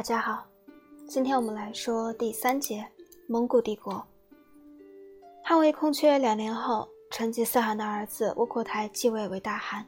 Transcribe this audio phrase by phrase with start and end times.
[0.00, 0.42] 大家好，
[1.06, 2.82] 今天我们来说第三节
[3.26, 4.02] 蒙古帝国。
[5.44, 9.84] 汉魏空缺两年后，成吉思汗的儿子窝阔台继位为大汗。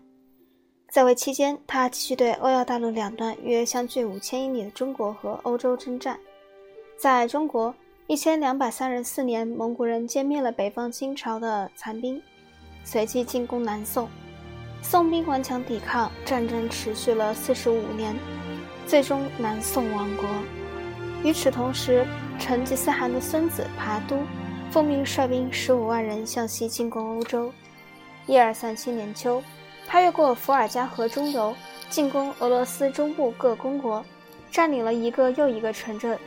[0.90, 6.20] 在位期间，他继续对欧亚大陆两端约相距五千英里的中国和欧洲征战。
[6.98, 7.74] 在中国，
[8.06, 12.22] 一千两百三十四年，蒙古人歼灭了北方清朝的残兵，
[12.84, 14.06] 随即进攻南宋。
[14.82, 18.14] 宋兵顽强抵抗，战争持续了四十五年，
[18.86, 20.26] 最终南宋亡国。
[21.22, 22.06] 与此同时，
[22.38, 24.18] 成吉思汗的孙子拔都
[24.70, 27.52] 奉命率兵十五万人向西进攻欧洲。
[28.26, 29.42] 一二三七年秋，
[29.86, 31.54] 他越过伏尔加河中游，
[31.90, 34.04] 进攻俄罗斯中部各公国，
[34.50, 36.18] 占领了一个又一个城镇，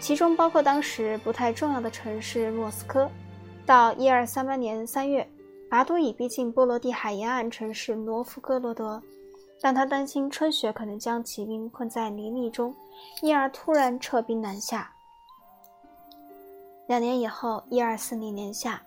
[0.00, 3.10] 其中包括当时不太重要的城市莫斯科。
[3.64, 5.26] 到一二三八年三月。
[5.70, 9.02] 拔都已逼近波罗的海沿岸城市诺夫哥罗德，
[9.60, 12.74] 但他担心春雪可能将骑兵困在泥泞中，
[13.22, 14.90] 因而突然撤兵南下。
[16.86, 18.82] 两年以后，一二四零年夏，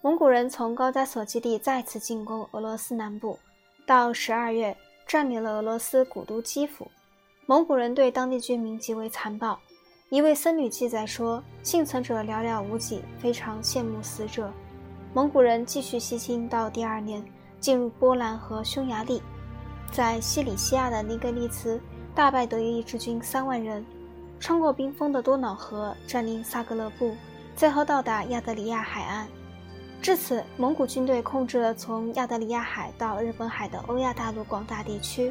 [0.00, 3.38] 蒙古人从高加索基地再次进攻俄罗斯南部，
[3.86, 4.74] 到十二月
[5.06, 6.86] 占领了俄罗斯古都基辅。
[7.44, 9.58] 蒙古人对当地居民极为残暴，
[10.08, 14.50] 一位僧侣记载说，幸存者寥寥无几，非常羡慕死者。
[15.12, 17.22] 蒙古人继续西侵，到第二年
[17.60, 19.20] 进入波兰和匈牙利，
[19.92, 21.78] 在西里西亚的尼格利茨
[22.14, 23.84] 大败德意志军三万人，
[24.40, 27.14] 穿过冰封的多瑙河，占领萨格勒布，
[27.54, 29.28] 最后到达亚得里亚海岸。
[30.00, 35.30] 至此，蒙古军队控制了从亚得里亚海到日本海的欧亚大陆广大地区。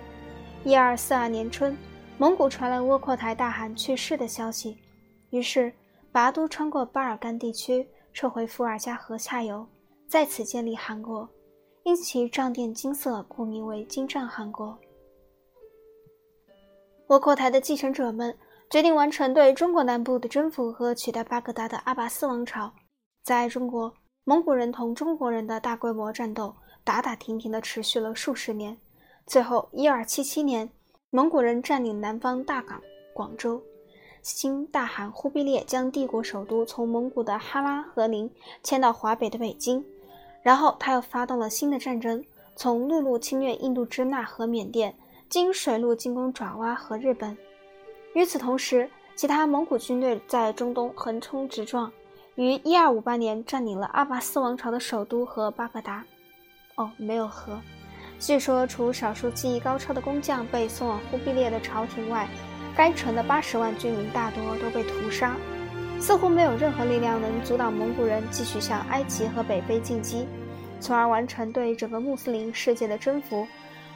[0.64, 1.76] 一二四二年春，
[2.20, 4.78] 蒙古传来窝阔台大汗去世的消息，
[5.32, 5.74] 于是
[6.12, 7.88] 拔都穿过巴尔干地区。
[8.14, 9.66] 撤回伏尔加河下游，
[10.06, 11.30] 在此建立汗国，
[11.84, 14.78] 因其帐殿金色，故名为金帐汗国。
[17.08, 18.38] 窝阔台的继承者们
[18.70, 22.72] 决定完成对中国南部的征服和取代巴格达的阿拔斯王朝。
[23.24, 23.92] 在中国，
[24.24, 28.78] 蒙古人同中国人的大规模战斗打打停停地持续了数十年，
[29.26, 30.70] 最后，一二七七年，
[31.10, 32.80] 蒙古人占领南方大港
[33.14, 33.62] 广州。
[34.22, 38.32] 新大汗忽必烈将帝国首都从蒙古的哈拉和林
[38.62, 39.84] 迁到华北的北京，
[40.44, 42.24] 然后他又发动了新的战争，
[42.56, 44.96] 从陆路侵略印度支那和缅甸，
[45.30, 47.38] 经水路进攻爪哇和日本。
[48.14, 51.92] 与此同时，其他蒙古军队在中东横冲直撞，
[52.36, 56.04] 于1258年占领了阿拔斯王朝的首都和巴格达。
[56.76, 57.60] 哦，没有和。
[58.20, 62.28] 据说，除少数技艺高超的工匠被送往忽必烈的朝廷外，
[62.76, 65.36] 该城的八十万居民大多都被屠杀，
[66.02, 70.28] 似乎没有任何力量能阻挡蒙古人继续向埃及和北非进击，
[70.80, 73.48] 从而完成对整个穆斯林世界的征服。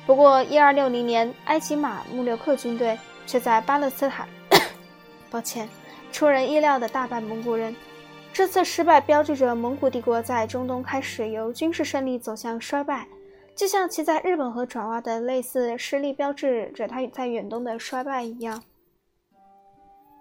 [0.06, 2.96] 不过，一二六零年，埃及马穆留克军队
[3.26, 4.28] 却在巴勒斯坦，
[5.32, 5.68] 抱歉，
[6.12, 7.76] 出人意料的大败蒙古人。
[8.32, 13.08] 这次失败标志着蒙古帝国在中东开始由军事胜利走向衰败。
[13.56, 18.62] 就像其在日本和爪哇的类似失利标志着它在远东的衰败一样。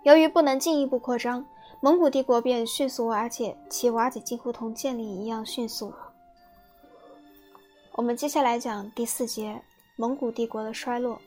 [0.05, 1.45] 由于不能进一步扩张，
[1.85, 5.93] 蒙古帝国便迅速瓦解，其瓦解几乎同建立一样迅速。
[7.93, 9.61] 我们接下来讲第四节：
[9.95, 11.21] 蒙古帝国的衰落。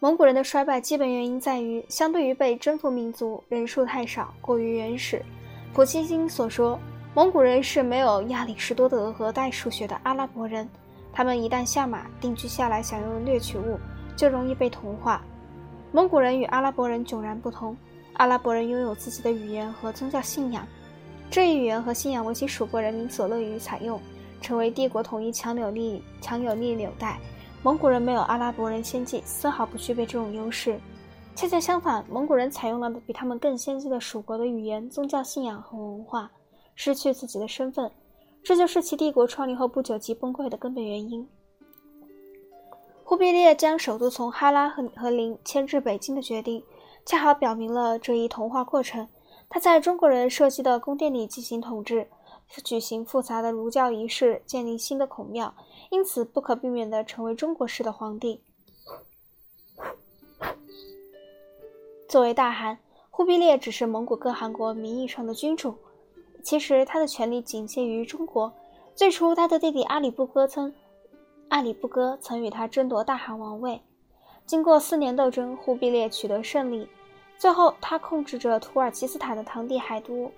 [0.00, 5.22] 蒙古人的衰败基本原因在于，相对于被征服民族，人数太少，过于原始。
[5.74, 6.78] 普希金所说。
[7.12, 10.66] 蒙古人是没有亚里士多德和代数学的阿拉伯人，
[11.12, 13.78] 他们一旦下马定居下来享用掠取物，
[14.16, 15.20] 就容易被同化。
[15.92, 17.76] 蒙古人与阿拉伯人迥然不同，
[18.16, 20.66] 阿拉伯人拥有自己的语言和宗教信仰，
[21.30, 24.00] 这一语言和信仰为其属国人民所乐于采用，
[24.40, 27.18] 成为帝国统一强有力强有力纽带。
[27.62, 30.78] 蒙古人没有阿拉伯人先进，丝毫不具备这种优势。
[31.34, 36.30] 恰恰相反，蒙古人采用了比他们更先进的蜀国的语言、宗教信仰和文化。
[36.74, 37.90] 失去自己的身份，
[38.42, 41.26] 这就是其帝国创立后不久即崩溃的根本原因。
[43.02, 46.62] 忽必烈将首都从哈拉和和林迁至北京的决定，
[47.06, 49.08] 恰好表明了这一同化过程。
[49.48, 52.08] 他在中国人设计的宫殿里进行统治，
[52.64, 55.54] 举行复杂的儒教仪式，建立新的孔庙，
[55.90, 58.42] 因此不可避免地成为中国式的皇帝。
[62.08, 65.76] 作为大汗，忽必烈只是蒙古各汗国名义上的君主。
[66.42, 68.52] 其实他的权力仅限于中国。
[68.96, 70.74] 最初，他的弟弟阿里不哥曾
[71.48, 73.82] 阿里不哥曾与他争夺大汗王位。
[74.46, 76.88] 经过四年斗争，忽必烈取得胜利。
[77.36, 80.30] 最后，他控制着土尔其斯坦的堂弟海都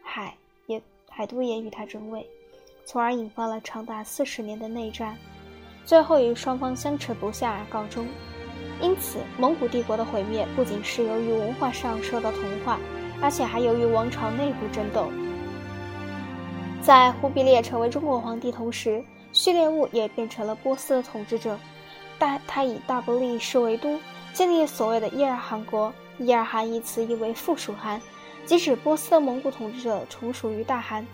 [0.00, 0.32] 海
[0.66, 2.24] 也海都也与他争位，
[2.84, 5.18] 从而引发了长达四十年的内战，
[5.84, 8.06] 最后以双方相持不下而告终。
[8.80, 12.78] 因此，蒙古帝国的毁灭不仅是由于文化上受到同化，
[13.20, 15.10] 而且还由于王朝内部争斗。
[16.80, 21.58] 在忽必烈成为中国皇帝同时，序列兀也变成了波斯的统治者。
[22.18, 23.98] 大他以大不利市为都，
[24.32, 25.92] 建立所谓的伊尔汗国。
[26.18, 28.02] 伊尔汗一词意为附属汗，
[28.44, 31.06] 即使波斯的蒙古统治者从属于大汗。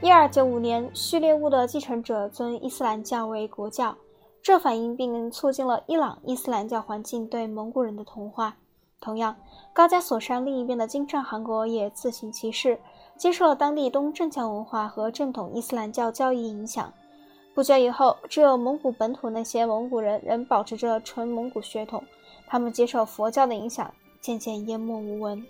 [0.00, 3.96] 一二九五年，序列兀的继承者尊伊斯兰教为国教，
[4.40, 8.56] 这反映并促进了伊朗伊斯兰教环境对蒙古人的同化。
[9.00, 9.34] 同样，
[9.72, 12.78] 高加索山另一边的金帐汗国也自行其事，
[13.16, 16.92] 接受了当地东正教文化和正统伊斯兰教教义影响。
[17.54, 22.02] 不久以后，只有蒙古本土那些蒙古人仍保持着纯蒙古血统，
[22.48, 25.46] 他们接受佛教的影响，渐渐淹没无闻。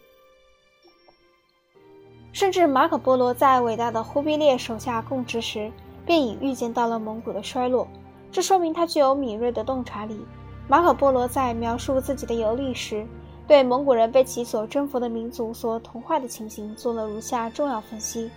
[2.31, 5.73] 甚至马可·波罗在伟大的忽必烈手下供职时，
[6.05, 7.89] 便已预见到了蒙古的衰落，
[8.31, 10.21] 这说明他具有敏锐的洞察力。
[10.69, 13.07] 马可·波罗在描述自己的游历时，
[13.47, 18.31] 对蒙古人被其所征服的民族所同化的情形做了如下重要分析：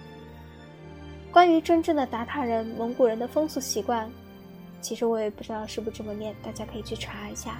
[1.31, 4.09] 关于真正的达塔人、蒙古人的风俗习惯，
[4.81, 7.59] 其实我也不知道是不是这么念，大家可以去查一下。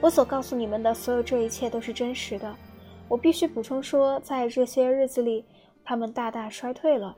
[0.00, 2.54] 我所告诉你们的所有这一切都是真实的。
[3.08, 5.44] 我必须补充说，在这些日子里，
[5.84, 7.16] 他们大大衰退了，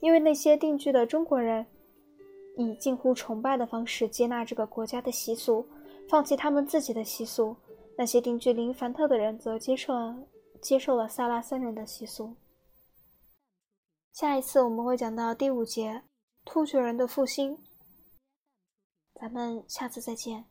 [0.00, 1.64] 因为那些定居的中国人
[2.56, 5.66] 以近乎崇拜的方式接纳这个国家的习俗，
[6.08, 7.54] 放弃他们自己的习俗；
[7.96, 9.92] 那些定居林凡特的人则接受
[10.60, 12.34] 接受了萨拉森人的习俗。
[14.16, 16.02] 下一次我们会讲到第五节
[16.46, 17.58] 突厥人的复兴，
[19.12, 20.46] 咱们下次再见。